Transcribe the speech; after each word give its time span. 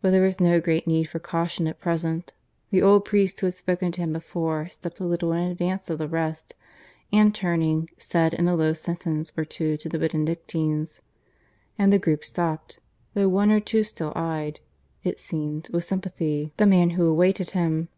But 0.00 0.10
there 0.12 0.22
was 0.22 0.38
no 0.38 0.60
great 0.60 0.86
need 0.86 1.08
for 1.08 1.18
caution 1.18 1.66
at 1.66 1.80
present. 1.80 2.32
The 2.70 2.80
old 2.80 3.04
priest 3.04 3.40
who 3.40 3.46
had 3.48 3.54
spoken 3.54 3.90
to 3.90 4.02
him 4.02 4.12
before 4.12 4.68
stepped 4.68 5.00
a 5.00 5.04
little 5.04 5.32
in 5.32 5.50
advance 5.50 5.90
of 5.90 5.98
the 5.98 6.06
rest, 6.06 6.54
and 7.12 7.34
turning, 7.34 7.90
said 7.98 8.34
in 8.34 8.46
a 8.46 8.54
low 8.54 8.72
sentence 8.74 9.32
or 9.36 9.44
two 9.44 9.76
to 9.78 9.88
the 9.88 9.98
Benedictines; 9.98 11.00
and 11.76 11.92
the 11.92 11.98
group 11.98 12.24
stopped, 12.24 12.78
though 13.14 13.28
one 13.28 13.50
or 13.50 13.58
two 13.58 13.82
still 13.82 14.12
eyed, 14.14 14.60
it 15.02 15.18
seemed, 15.18 15.68
with 15.70 15.82
sympathy, 15.82 16.52
the 16.56 16.66
man 16.66 16.90
who 16.90 17.06
awaited 17.06 17.50
him. 17.50 17.88